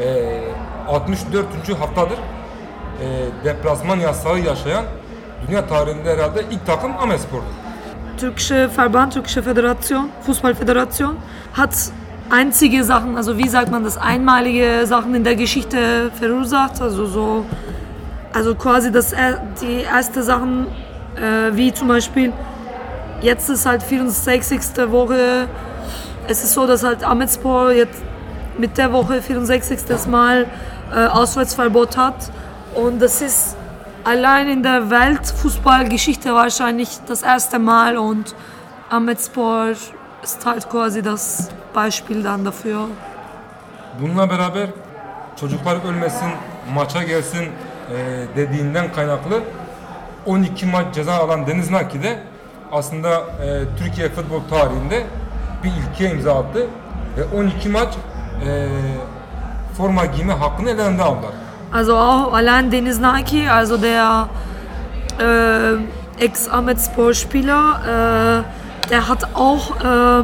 E, 0.00 0.40
64. 0.88 1.46
haftadır 1.80 2.18
e, 2.18 3.06
deplasman 3.44 3.96
yasağı 3.96 4.38
yaşayan 4.38 4.84
dünya 5.48 5.66
tarihinde 5.66 6.12
herhalde 6.14 6.44
ilk 6.50 6.66
takım 6.66 6.92
Ahmet 6.98 7.20
Spor'dur. 7.20 7.46
Türkische 8.16 8.68
Verband, 8.78 9.12
Türkische 9.12 9.42
Föderation, 9.42 10.10
Fußballföderation 10.26 11.16
hat 11.52 11.90
einzige 12.32 12.82
Sachen, 12.82 13.16
also 13.16 13.36
wie 13.36 13.48
sagt 13.48 13.70
man 13.70 13.84
das, 13.84 13.98
einmalige 13.98 14.86
Sachen 14.86 15.14
in 15.14 15.22
der 15.22 15.36
Geschichte 15.36 16.10
verursacht, 16.18 16.80
also 16.80 17.06
so 17.06 17.44
also 18.32 18.54
quasi 18.54 18.90
das, 18.90 19.14
die 19.60 19.82
erste 19.82 20.22
Sachen, 20.22 20.66
äh, 21.16 21.54
wie 21.54 21.72
zum 21.72 21.88
Beispiel, 21.88 22.32
jetzt 23.20 23.50
ist 23.50 23.66
halt 23.66 23.82
64. 23.82 24.60
Woche, 24.90 25.48
es 26.26 26.42
ist 26.42 26.54
so, 26.54 26.66
dass 26.66 26.82
halt 26.82 27.04
Ahmedspor 27.04 27.72
jetzt 27.72 28.02
mit 28.56 28.78
der 28.78 28.92
Woche 28.92 29.20
64. 29.20 30.06
Mal 30.06 30.46
äh, 30.94 31.06
Auswärtsverbot 31.06 31.96
hat 31.98 32.30
und 32.74 33.02
das 33.02 33.20
ist 33.20 33.56
allein 34.04 34.48
in 34.48 34.62
der 34.62 34.88
Weltfußballgeschichte 34.88 36.32
wahrscheinlich 36.32 36.88
das 37.06 37.22
erste 37.22 37.58
Mal 37.58 37.98
und 37.98 38.34
Ahmedspor 38.88 39.68
ist 40.22 40.46
halt 40.46 40.68
quasi 40.70 41.02
das 41.02 41.50
Beispiel 41.74 42.24
dafür. 42.24 42.76
Bununla 44.00 44.30
beraber 44.30 44.68
çocuklar 45.40 45.76
ölmesin, 45.88 46.28
maça 46.74 47.02
gelsin, 47.02 47.44
e, 47.44 47.48
dediğinden 48.36 48.92
kaynaklı 48.92 49.40
12 50.26 50.66
maç 50.66 50.94
ceza 50.94 51.12
alan 51.14 51.46
Deniz 51.46 51.70
Naki 51.70 52.02
de 52.02 52.18
aslında 52.72 53.10
e, 53.10 53.62
Türkiye 53.78 54.08
futbol 54.08 54.40
tarihinde 54.50 55.06
bir 55.64 55.70
ilkiye 55.70 56.10
imza 56.10 56.38
attı 56.38 56.66
ve 57.16 57.36
12 57.36 57.68
maç 57.68 57.94
e, 58.46 58.68
forma 59.76 60.06
giyme 60.06 60.32
hakkını 60.32 60.70
ellerinde 60.70 61.02
aldılar. 61.02 61.32
Also 61.74 61.96
auch 61.96 62.34
allein 62.34 62.72
Deniz 62.72 63.00
Naki, 63.00 63.50
also 63.50 63.82
der 63.82 64.26
äh, 65.20 66.24
Ex-Ahmedspor-Spieler, 66.24 67.64
äh, 67.82 68.90
der 68.90 69.08
hat 69.08 69.24
auch, 69.34 69.70
äh, 69.70 70.22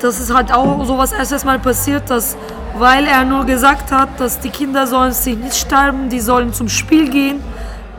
das 0.00 0.20
ist 0.20 0.32
halt 0.32 0.52
auch 0.52 0.84
sowas 0.84 1.12
erstes 1.12 1.44
Mal 1.44 1.58
passiert, 1.58 2.08
dass 2.10 2.36
weil 2.78 3.06
er 3.06 3.24
nur 3.24 3.44
gesagt 3.44 3.90
hat, 3.90 4.20
dass 4.20 4.38
die 4.40 4.50
Kinder 4.50 4.86
sollen 4.86 5.12
sich 5.12 5.36
nicht 5.36 5.56
sterben, 5.56 6.08
die 6.08 6.20
sollen 6.20 6.52
zum 6.52 6.68
Spiel 6.68 7.10
gehen. 7.10 7.42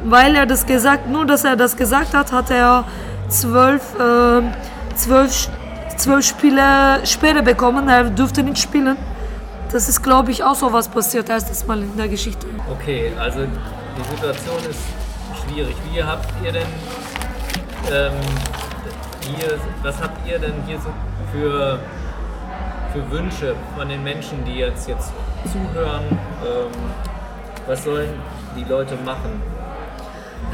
Weil 0.03 0.35
er 0.35 0.45
das 0.45 0.65
gesagt, 0.65 1.09
nur 1.09 1.25
dass 1.25 1.43
er 1.43 1.55
das 1.57 1.75
gesagt 1.75 2.13
hat, 2.13 2.31
hat 2.31 2.49
er 2.51 2.85
zwölf, 3.27 3.81
äh, 3.99 4.41
zwölf, 4.95 5.49
zwölf 5.97 6.25
Spiele 6.25 7.05
Sperre 7.05 7.43
bekommen. 7.43 7.89
Er 7.89 8.05
durfte 8.05 8.41
nicht 8.43 8.59
spielen. 8.59 8.95
Das 9.71 9.89
ist, 9.89 10.01
glaube 10.01 10.31
ich, 10.31 10.43
auch 10.43 10.55
so 10.55 10.71
was 10.71 10.87
passiert, 10.87 11.29
erstes 11.29 11.67
Mal 11.67 11.79
in 11.79 11.97
der 11.97 12.07
Geschichte. 12.07 12.47
Okay, 12.71 13.11
also 13.19 13.39
die 13.41 14.15
Situation 14.15 14.57
ist 14.69 14.79
schwierig. 15.43 15.75
Wie 15.91 16.01
habt 16.01 16.29
ihr 16.43 16.51
denn 16.53 16.67
ähm, 17.91 18.13
hier, 19.21 19.59
was 19.83 20.01
habt 20.01 20.27
ihr 20.27 20.39
denn 20.39 20.53
hier 20.65 20.79
so 20.79 20.89
für 21.31 21.79
für 22.93 23.03
Wünsche 23.11 23.55
von 23.77 23.89
den 23.89 24.03
Menschen, 24.03 24.43
die 24.45 24.55
jetzt, 24.59 24.89
jetzt 24.89 25.11
zuhören? 25.51 26.03
Ähm, 26.09 26.71
was 27.67 27.83
sollen 27.83 28.09
die 28.55 28.63
Leute 28.63 28.95
machen? 29.05 29.41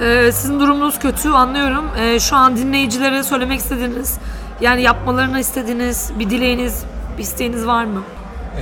Ee, 0.01 0.31
sizin 0.31 0.59
durumunuz 0.59 0.99
kötü 0.99 1.29
anlıyorum. 1.29 1.85
Ee, 1.99 2.19
şu 2.19 2.35
an 2.35 2.57
dinleyicilere 2.57 3.23
söylemek 3.23 3.59
istediğiniz, 3.59 4.19
yani 4.61 4.81
yapmalarını 4.81 5.39
istediğiniz 5.39 6.11
bir 6.19 6.29
dileğiniz, 6.29 6.85
bir 7.17 7.23
isteğiniz 7.23 7.67
var 7.67 7.85
mı? 7.85 8.01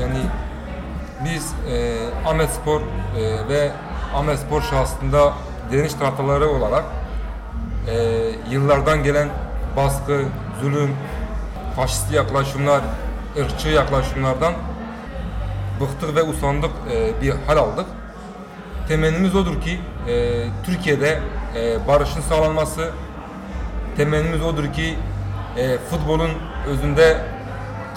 Yani 0.02 0.20
biz 1.26 1.54
e, 1.74 1.98
Ahmet 2.28 2.50
Spor 2.50 2.82
e, 2.82 3.48
ve 3.50 3.72
Ahmet 4.16 4.40
Spor 4.40 4.62
şahsında 4.62 5.34
direniş 5.72 5.94
taraftarları 5.94 6.50
olarak 6.50 6.84
e, 7.88 7.96
yıllardan 8.50 9.04
gelen 9.04 9.30
baskı, 9.78 10.22
zulüm, 10.62 10.96
faşist 11.76 12.14
yaklaşımlar, 12.14 12.82
ırkçı 13.38 13.70
yaklaşımlardan 13.70 14.54
bıktık 15.82 16.16
ve 16.16 16.24
usandık 16.24 16.72
e, 16.92 17.22
bir 17.22 17.34
hal 17.48 17.58
aldık. 17.58 17.86
Temennimiz 18.88 19.36
odur 19.36 19.62
ki 19.62 19.80
e, 20.08 20.46
Türkiye'de 20.66 21.20
e, 21.56 21.88
barışın 21.88 22.22
sağlanması, 22.22 22.92
temennimiz 23.98 24.42
odur 24.42 24.74
ki 24.74 24.98
e, 25.58 25.78
futbolun 25.78 26.32
özünde 26.68 27.18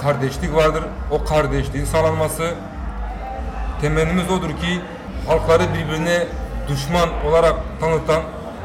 kardeşlik 0.03 0.55
vardır. 0.55 0.85
O 1.11 1.25
kardeşliğin 1.25 1.85
sağlanması, 1.85 2.55
temennimiz 3.81 4.31
odur 4.31 4.51
ki 4.51 4.81
halkları 5.27 5.63
birbirine 5.75 6.27
düşman 6.69 7.09
olarak 7.27 7.55
tanıtan 7.81 8.23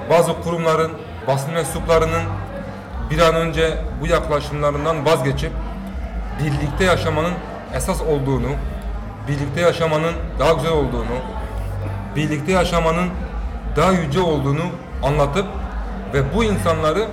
bazı 0.09 0.41
kurumların, 0.41 0.91
basın 1.27 1.53
mensuplarının 1.53 2.23
bir 3.11 3.19
an 3.19 3.35
önce 3.35 3.77
bu 4.01 4.07
yaklaşımlarından 4.07 5.05
vazgeçip 5.05 5.51
birlikte 6.43 6.83
yaşamanın 6.83 7.33
esas 7.75 8.01
olduğunu, 8.01 8.49
birlikte 9.27 9.61
yaşamanın 9.61 10.13
daha 10.39 10.53
güzel 10.53 10.71
olduğunu, 10.71 11.17
birlikte 12.15 12.51
yaşamanın 12.51 13.09
daha 13.75 13.91
yüce 13.91 14.19
olduğunu 14.19 14.63
anlatıp 15.03 15.45
ve 16.13 16.35
bu 16.35 16.43
insanları 16.43 17.07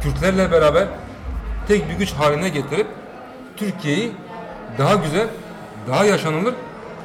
Kürtlerle 0.00 0.52
beraber 0.52 0.88
tek 1.68 1.88
bir 1.88 1.94
güç 1.94 2.12
haline 2.12 2.48
getirip 2.48 2.86
Türkiye'yi 3.56 4.12
daha 4.78 4.94
güzel, 4.94 5.28
daha 5.88 6.04
yaşanılır 6.04 6.54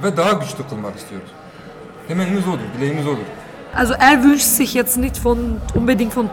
ve 0.03 0.17
daha 0.17 0.31
güçlü 0.31 0.67
kılmak 0.69 0.95
istiyoruz. 0.95 1.29
Temennimiz 2.07 2.47
odur, 2.47 2.59
dileğimiz 2.77 3.07
odur. 3.07 3.25
Also 3.73 3.93
er 3.93 4.23
wünscht 4.23 4.45
sich 4.45 4.73
jetzt 4.73 4.97
nicht 4.97 5.17
von 5.17 5.61
unbedingt 5.75 6.13
von 6.13 6.29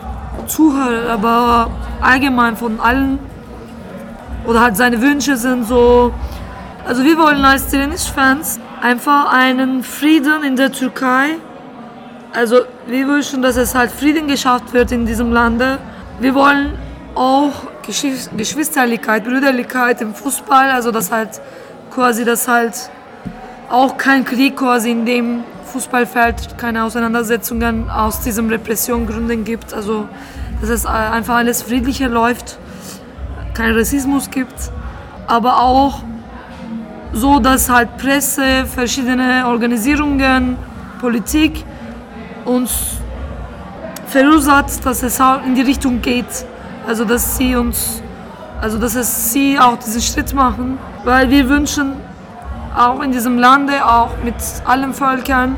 Zuhörern, 0.46 1.08
aber 1.08 1.70
allgemein 2.00 2.56
von 2.56 2.80
allen 2.80 3.18
oder 4.46 4.60
halt 4.60 4.76
seine 4.76 5.00
Wünsche 5.02 5.36
sind 5.36 5.64
so. 5.66 6.12
Also 6.86 7.04
wir 7.04 7.18
wollen 7.18 7.44
als 7.44 7.66
Direnisch-Fans 7.68 8.60
einfach 8.80 9.32
einen 9.32 9.82
Frieden 9.82 10.44
in 10.44 10.56
der 10.56 10.70
Türkei. 10.70 11.36
Also 12.32 12.60
wir 12.86 13.06
wünschen, 13.08 13.42
dass 13.42 13.56
es 13.56 13.74
halt 13.74 13.90
Frieden 13.90 14.28
geschafft 14.28 14.72
wird 14.72 14.92
in 14.92 15.04
diesem 15.04 15.32
Lande. 15.32 15.78
Wir 16.20 16.34
wollen 16.34 16.78
auch 17.14 17.52
Geschwi- 17.86 18.28
Geschwisterlichkeit, 18.36 19.24
Brüderlichkeit 19.24 20.00
im 20.00 20.14
Fußball, 20.14 20.70
also 20.70 20.92
dass 20.92 21.10
halt 21.10 21.40
quasi 21.90 22.24
das 22.24 22.46
halt 22.46 22.90
auch 23.68 23.96
kein 23.96 24.24
Krieg 24.24 24.56
quasi 24.56 24.90
in 24.90 25.04
dem 25.06 25.44
Fußballfeld, 25.76 26.56
keine 26.56 26.84
Auseinandersetzungen 26.84 27.90
aus 27.90 28.22
diesen 28.22 28.48
Repressiongründen 28.48 29.44
gibt. 29.44 29.74
Also 29.74 30.08
dass 30.62 30.70
es 30.70 30.86
einfach 30.86 31.34
alles 31.34 31.60
friedlicher 31.60 32.08
läuft, 32.08 32.58
kein 33.52 33.76
Rassismus 33.76 34.30
gibt, 34.30 34.54
aber 35.26 35.60
auch 35.60 36.02
so, 37.12 37.40
dass 37.40 37.68
halt 37.68 37.98
Presse, 37.98 38.64
verschiedene 38.64 39.46
Organisierungen, 39.46 40.56
Politik 40.98 41.62
uns 42.46 42.96
verursacht, 44.06 44.86
dass 44.86 45.02
es 45.02 45.20
auch 45.20 45.44
in 45.44 45.54
die 45.54 45.62
Richtung 45.62 46.00
geht. 46.00 46.46
Also 46.86 47.04
dass 47.04 47.36
sie 47.36 47.54
uns, 47.54 48.00
also 48.62 48.78
dass 48.78 48.94
es 48.94 49.30
sie 49.30 49.58
auch 49.58 49.76
diesen 49.76 50.00
Schritt 50.00 50.32
machen, 50.32 50.78
weil 51.04 51.28
wir 51.28 51.46
wünschen 51.50 51.92
auch 52.74 53.00
in 53.00 53.12
diesem 53.12 53.38
Lande, 53.38 53.84
auch 53.84 54.10
mit 54.22 54.34
allen 54.64 54.92
Völkern, 54.92 55.56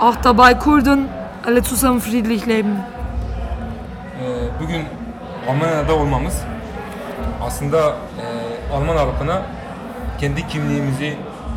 auch 0.00 0.16
dabei 0.16 0.54
Kurden, 0.54 1.08
alle 1.46 1.62
zusammen 1.62 2.00
friedlich 2.00 2.46
leben. 2.46 2.84
Ee, 4.20 4.62
bugün 4.62 4.82
Almanya'da 5.48 5.94
olmamız 5.94 6.40
aslında 7.42 7.78
e, 7.78 8.74
Alman 8.74 8.96
halkına 8.96 9.42
kendi 10.20 10.48
kimliğimizi, 10.48 11.16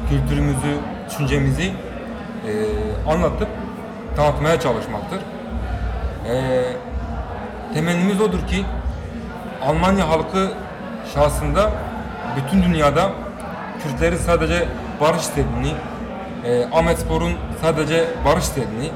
kültürümüzü, 0.10 0.78
düşüncemizi 1.10 1.72
e, 2.48 2.52
anlatıp 3.12 3.48
tanıtmaya 4.16 4.60
çalışmaktır. 4.60 5.20
E, 6.30 6.64
temennimiz 7.74 8.22
odur 8.22 8.48
ki 8.48 8.66
Almanya 9.66 10.10
halkı 10.10 10.52
şahsında 11.14 11.72
bütün 12.38 12.64
dünyada 12.64 13.12
Kürtlerin 13.84 14.18
sadece 14.18 14.66
barış 15.02 15.22
istediğini, 15.22 15.74
e, 16.48 16.66
Ahmetspor'un 16.74 17.34
sadece 17.62 18.06
barış 18.26 18.44
istediğini, 18.44 18.92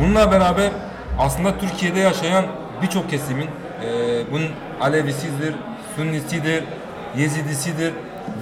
Bununla 0.00 0.32
beraber 0.32 0.70
aslında 1.18 1.58
Türkiye'de 1.58 2.00
yaşayan 2.00 2.44
birçok 2.82 3.10
kesimin 3.10 3.46
e, 3.46 3.50
bunun 4.32 4.48
Alevisidir, 4.80 5.54
Sünnisidir, 5.96 6.64
Yezidisidir 7.16 7.92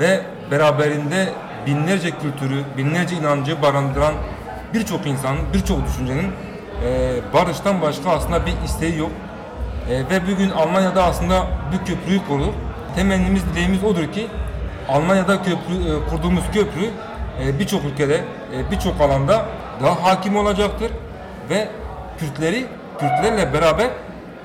ve 0.01 0.21
beraberinde 0.51 1.29
binlerce 1.67 2.11
kültürü, 2.11 2.63
binlerce 2.77 3.17
inancı 3.17 3.63
barındıran 3.63 4.15
birçok 4.75 5.07
insanın, 5.07 5.41
birçok 5.55 5.87
düşüncenin 5.87 6.33
e, 6.85 7.21
barıştan 7.35 7.83
başka 7.83 8.11
aslında 8.11 8.47
bir 8.47 8.55
isteği 8.65 8.99
yok. 8.99 9.11
E, 9.91 9.99
ve 9.99 10.33
bugün 10.33 10.51
Almanya'da 10.51 11.05
aslında 11.05 11.47
bir 11.73 11.79
köprüyü 11.87 12.21
kurulur. 12.29 12.53
Temennimiz, 12.97 13.43
dileğimiz 13.47 13.85
odur 13.85 14.13
ki 14.13 14.27
Almanya'da 14.89 15.37
köprü, 15.37 15.75
e, 15.75 16.11
kurduğumuz 16.11 16.45
köprü 16.53 16.91
e, 17.43 17.59
birçok 17.59 17.85
ülkede, 17.85 18.25
e, 18.55 18.71
birçok 18.71 19.01
alanda 19.01 19.45
daha 19.83 20.05
hakim 20.05 20.37
olacaktır 20.37 20.91
ve 21.51 21.69
Kürtleri, 22.19 22.67
Kürtlerle 22.99 23.53
beraber 23.53 23.91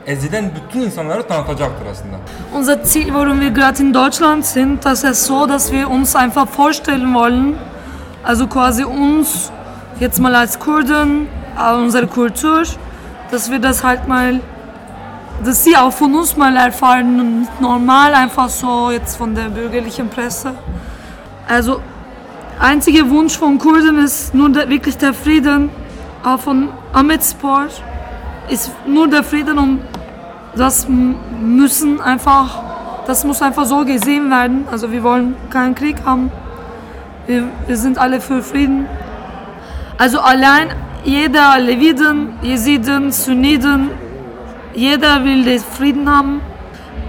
ezilen 0.08 0.51
bütün 0.55 0.81
insanları 0.81 1.27
tanıtacaktır 1.27 1.86
aslında. 1.86 2.15
Unser 2.55 2.84
Ziel, 2.84 3.05
warum 3.05 3.41
wir 3.41 3.50
gerade 3.50 3.84
in 3.84 3.93
Deutschland 3.93 4.43
sind, 4.43 4.86
das 4.86 5.03
ist 5.03 5.25
so, 5.25 5.50
dass 5.50 5.72
wir 5.72 5.88
uns 5.88 6.15
einfach 6.15 6.48
vorstellen 6.48 7.13
wollen, 7.13 7.55
also 8.25 8.48
quasi 8.48 8.86
uns 8.86 9.50
jetzt 10.00 10.20
mal 10.20 10.35
als 10.35 10.59
Kurden, 10.59 11.27
unsere 11.83 12.07
Kultur, 12.07 12.63
dass 13.31 13.51
wir 13.51 13.59
das 13.59 13.83
halt 13.83 14.07
mal, 14.07 14.40
dass 15.46 15.63
sie 15.63 15.77
auch 15.77 15.94
von 15.94 16.16
uns 16.16 16.37
mal 16.37 16.55
erfahren 16.55 17.20
und 17.20 17.61
normal 17.61 18.13
einfach 18.13 18.50
so 18.50 18.92
jetzt 18.92 19.18
von 19.18 19.35
der 19.35 19.50
bürgerlichen 19.50 20.09
Presse. 20.09 20.53
Also 21.48 21.81
einziger 22.59 23.09
Wunsch 23.09 23.37
von 23.37 23.57
Kurden 23.57 23.98
ist 24.00 24.33
nur 24.33 24.50
der, 24.50 24.69
wirklich 24.69 24.98
der 24.98 25.13
Frieden, 25.13 25.69
auch 26.24 26.39
von 26.39 26.69
Ahmetspor 26.93 27.67
ist 28.50 28.72
nur 28.85 29.07
der 29.07 29.24
Frieden 29.24 29.57
und 29.57 29.81
das 30.55 30.87
müssen 30.89 32.01
einfach, 32.01 32.61
das 33.05 33.24
muss 33.24 33.41
einfach 33.41 33.65
so 33.65 33.85
gesehen 33.85 34.29
werden. 34.29 34.67
Also 34.72 34.91
wir 34.91 35.03
wollen 35.03 35.35
keinen 35.50 35.75
Krieg 35.75 35.98
haben. 36.03 36.31
Wir, 37.27 37.43
wir 37.67 37.77
sind 37.77 37.98
alle 37.98 38.19
für 38.19 38.41
Frieden. 38.41 38.87
Also 39.98 40.19
allein 40.19 40.69
jeder 41.03 41.59
Leviten, 41.59 42.33
Jesiden, 42.41 43.11
Sunniten, 43.11 43.89
jeder 44.74 45.24
will 45.24 45.43
den 45.43 45.59
Frieden 45.59 46.09
haben. 46.09 46.41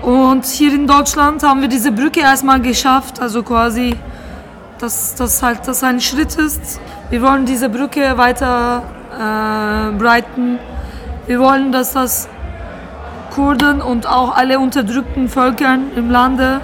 Und 0.03 0.45
hier 0.47 0.73
in 0.75 0.87
Deutschland 0.87 1.43
haben 1.43 1.61
wir 1.61 1.69
diese 1.69 1.93
Brücke 1.93 2.21
erstmal 2.21 2.61
geschafft, 2.61 3.21
also 3.21 3.43
quasi, 3.43 3.97
dass 4.81 5.15
das 5.15 5.43
halt 5.43 5.67
das 5.67 5.83
ein 5.83 6.01
Schritt 6.01 6.37
ist. 6.37 6.81
Wir 7.11 7.23
wollen 7.23 7.45
diese 7.47 7.69
Brücke 7.69 8.17
weiter 8.17 8.83
äh, 9.13 9.93
breiten. 9.97 10.59
Wir 11.27 11.39
wollen, 11.41 11.73
dass 11.73 11.93
das 11.93 12.29
Kurden 13.35 13.81
und 13.83 14.07
auch 14.07 14.37
alle 14.37 14.59
unterdrückten 14.59 15.29
Völkern 15.29 15.93
im 15.97 16.11
Lande 16.11 16.61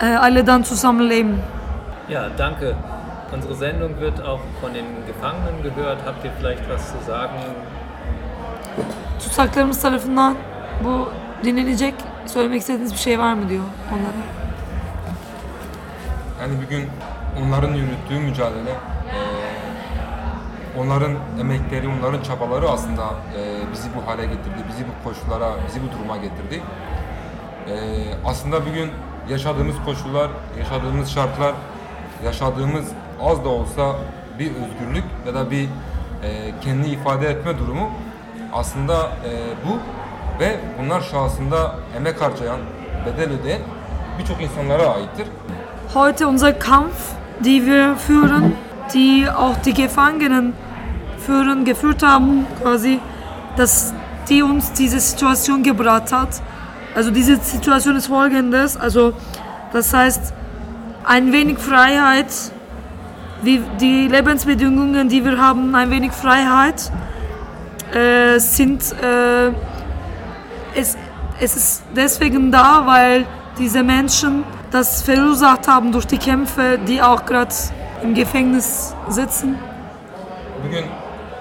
äh, 0.00 0.06
alle 0.06 0.44
dann 0.44 0.64
zusammenleben. 0.64 1.40
Ja, 2.08 2.28
danke. 2.36 2.76
Unsere 3.32 3.54
Sendung 3.54 4.00
wird 4.00 4.20
auch 4.22 4.40
von 4.60 4.72
den 4.74 4.84
Gefangenen 5.06 5.62
gehört. 5.62 5.98
Habt 6.04 6.24
ihr 6.24 6.32
vielleicht 6.38 6.68
was 6.68 6.90
zu 6.90 6.98
sagen? 7.06 7.38
Tutsaklarımız 9.22 9.82
tarafından 9.82 10.34
bu 10.84 11.08
dinlenecek 11.44 11.94
söylemek 12.26 12.60
istediğiniz 12.60 12.92
bir 12.92 12.98
şey 12.98 13.18
var 13.18 13.34
mı 13.34 13.48
diyor 13.48 13.64
onlara. 13.92 14.22
Yani 16.40 16.62
bugün 16.64 16.88
onların 17.38 17.74
yürüttüğü 17.74 18.18
mücadele, 18.18 18.70
e, 18.70 19.18
onların 20.78 21.12
emekleri, 21.40 21.88
onların 21.88 22.22
çabaları 22.22 22.68
aslında 22.70 23.02
e, 23.02 23.72
bizi 23.72 23.88
bu 23.96 24.10
hale 24.10 24.22
getirdi, 24.22 24.64
bizi 24.68 24.84
bu 24.84 25.08
koşullara, 25.08 25.50
bizi 25.68 25.80
bu 25.82 25.92
duruma 25.98 26.16
getirdi. 26.16 26.62
E, 27.68 27.74
aslında 28.24 28.66
bugün 28.66 28.90
yaşadığımız 29.28 29.76
koşullar, 29.84 30.30
yaşadığımız 30.58 31.10
şartlar, 31.10 31.54
yaşadığımız 32.24 32.84
az 33.22 33.44
da 33.44 33.48
olsa 33.48 33.96
bir 34.38 34.50
özgürlük 34.50 35.04
ya 35.26 35.34
da 35.34 35.50
bir 35.50 35.68
kendi 36.60 36.88
ifade 36.88 37.28
etme 37.28 37.58
durumu 37.58 37.90
aslında 38.52 39.10
bu 39.66 39.78
ve 40.40 40.56
bunlar 40.78 41.00
şahsında 41.00 41.74
emek 41.96 42.22
harcayan, 42.22 42.58
bedel 43.06 43.30
ödeyen 43.32 43.60
birçok 44.18 44.42
insanlara 44.42 44.86
aittir. 44.86 45.26
Heute 45.94 46.26
unser 46.26 46.58
Kampf, 46.58 47.12
die 47.40 47.64
wir 47.64 47.96
führen, 47.96 48.54
die 48.94 49.26
auch 49.28 49.56
die 49.58 49.74
Gefangenen 49.74 50.52
führen, 51.18 51.64
geführt 51.64 52.02
haben, 52.02 52.46
quasi, 52.60 53.00
dass 53.56 53.94
die 54.28 54.42
uns 54.42 54.72
diese 54.72 55.00
Situation 55.00 55.62
gebracht 55.62 56.12
hat. 56.12 56.28
Also 56.94 57.10
diese 57.10 57.36
Situation 57.36 57.96
ist 57.96 58.08
folgendes, 58.08 58.76
also 58.76 59.12
das 59.72 59.94
heißt, 59.94 60.34
ein 61.04 61.32
wenig 61.32 61.58
Freiheit, 61.58 62.26
wie 63.42 63.62
die 63.80 64.08
Lebensbedingungen, 64.08 65.08
die 65.08 65.24
wir 65.24 65.38
haben, 65.38 65.74
ein 65.74 65.90
wenig 65.90 66.12
Freiheit, 66.12 66.90
äh, 67.94 68.38
sind, 68.38 68.82
äh, 69.02 69.48
es, 70.74 70.96
es 71.40 71.56
ist 71.56 71.82
deswegen 71.96 72.52
da, 72.52 72.82
weil 72.84 73.26
diese 73.58 73.82
Menschen 73.82 74.44
das 74.70 75.02
verursacht 75.02 75.66
haben 75.68 75.92
durch 75.92 76.06
die 76.06 76.18
Kämpfe, 76.18 76.78
die 76.78 77.02
auch 77.02 77.24
gerade 77.26 77.54
im 78.02 78.14
Gefängnis 78.14 78.94
sitzen. 79.08 79.58
Bugün 80.62 80.84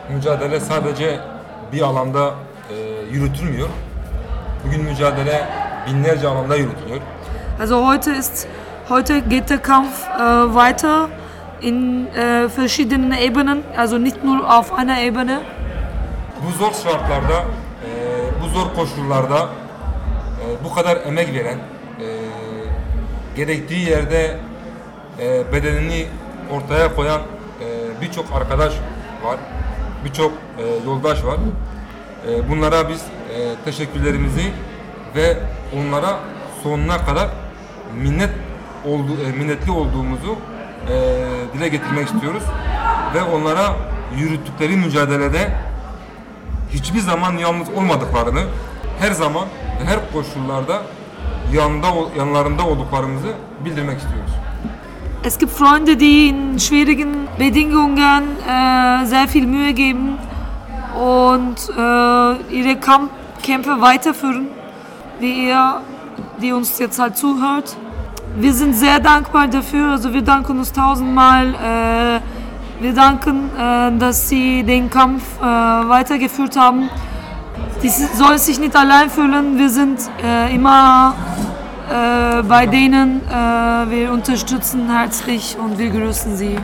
mücadele 0.10 0.60
sadece 0.60 1.20
bir 1.72 1.82
alanda 1.84 2.34
e, 2.70 3.14
yürütülmüyor. 3.14 3.70
Bugün 4.66 4.84
mücadele 4.84 5.48
binlerce 5.88 6.28
alanda 6.28 6.56
yürütülüyor. 6.56 7.02
Also 7.60 7.86
heute 7.86 8.12
ist, 8.12 8.48
heute 8.90 9.22
geht 9.22 9.50
der 9.50 9.60
Kampf 9.60 10.08
äh, 10.08 10.56
weiter 10.56 11.10
in 11.62 12.08
äh, 12.08 12.48
verschiedenen 12.50 13.12
Ebenen, 13.12 13.64
also 13.78 13.98
nicht 13.98 14.24
nur 14.24 14.50
auf 14.50 14.74
einer 14.74 15.02
Ebene. 15.02 15.40
Bu 16.42 16.52
zor 16.58 16.72
şartlarda, 16.72 17.44
e, 17.86 18.42
bu 18.42 18.48
zor 18.48 18.74
koşullarda 18.76 19.50
e, 20.42 20.64
bu 20.64 20.74
kadar 20.74 20.98
emek 21.06 21.34
veren, 21.34 21.60
gerektiği 23.40 23.90
yerde 23.90 24.38
e, 25.20 25.54
bedenini 25.54 26.06
ortaya 26.52 26.96
koyan 26.96 27.22
e, 27.22 28.02
birçok 28.02 28.26
arkadaş 28.34 28.74
var, 29.24 29.38
birçok 30.06 30.32
e, 30.32 30.86
yoldaş 30.86 31.26
var. 31.26 31.38
E, 32.28 32.50
bunlara 32.50 32.90
biz 32.90 33.02
e, 33.02 33.56
teşekkürlerimizi 33.66 34.52
ve 35.16 35.38
onlara 35.78 36.20
sonuna 36.64 37.06
kadar 37.06 37.30
minnet 38.04 38.30
oldu, 38.86 39.12
e, 39.28 39.32
minnetli 39.32 39.72
olduğumuzu 39.72 40.36
e, 40.90 40.96
dile 41.54 41.68
getirmek 41.68 42.08
istiyoruz 42.08 42.44
ve 43.14 43.24
onlara 43.24 43.76
yürüttükleri 44.18 44.76
mücadelede 44.78 45.52
hiçbir 46.70 47.00
zaman 47.00 47.38
yalnız 47.38 47.70
olmadıklarını, 47.70 48.42
her 49.00 49.12
zaman 49.12 49.46
her 49.86 50.12
koşullarda 50.14 50.82
yanında 51.54 51.88
yanlarında 52.18 52.68
olduklarımızı 52.68 53.28
bildirmek 53.66 53.98
istiyoruz. 53.98 54.32
Es 55.24 55.38
gibt 55.38 55.52
Freunde, 55.52 56.00
die 56.00 56.28
in 56.28 56.58
schwierigen 56.58 57.28
Bedingungen 57.40 58.24
äh, 58.48 59.06
sehr 59.06 59.28
viel 59.28 59.46
Mühe 59.46 59.72
geben 59.72 60.18
und 60.96 61.70
äh, 61.78 62.56
ihre 62.56 62.80
Kamp 62.80 63.12
Kämpfe 63.44 63.82
weiterführen, 63.82 64.48
wie 65.20 65.48
ihr, 65.48 65.82
die 66.42 66.54
uns 66.54 66.80
jetzt 66.80 67.00
halt 67.00 67.18
zuhört. 67.18 67.76
Wir 68.38 68.54
sind 68.54 68.74
sehr 68.76 69.00
dankbar 69.00 69.48
dafür, 69.48 69.92
also 69.92 70.14
wir 70.14 70.22
danken 70.22 70.60
uns 70.60 70.72
tausendmal. 70.72 71.54
Äh, 71.56 72.22
wir 72.82 72.94
danken, 72.94 73.50
äh, 73.58 73.98
dass 73.98 74.30
sie 74.30 74.64
den 74.64 74.90
Kampf 74.90 75.24
äh, 75.42 75.44
weitergeführt 75.44 76.56
haben. 76.56 76.90
Die 77.82 77.90
soll 77.90 78.38
sich 78.38 78.60
nicht 78.60 78.76
allein 78.76 79.10
fühlen, 79.10 79.58
wir 79.58 79.70
sind 79.70 80.00
äh, 80.22 80.54
immer 80.54 81.16
äh, 81.90 82.44
bei 82.44 82.66
denen 82.66 83.22
äh, 83.28 83.32
wir 83.90 84.12
unterstützen 84.12 84.90
herzlich 84.92 85.58
und 85.58 85.78
wir 85.78 85.90
grüßen 85.90 86.36
sie. 86.36 86.58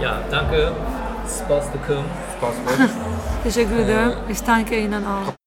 Ja, 0.00 0.20
danke. 0.30 0.72
Spastikum. 1.26 2.04
Spasibo. 2.36 2.70
Teşekkür 3.42 3.78
ederim. 3.78 4.12
Ich 4.28 4.42
danke 4.42 4.76
Ihnen 4.76 5.04
auch. 5.04 5.43